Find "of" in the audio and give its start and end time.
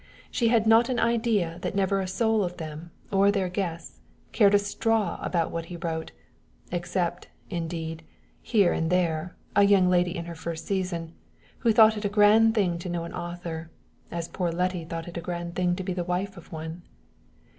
2.43-2.57, 3.27-3.33, 16.35-16.51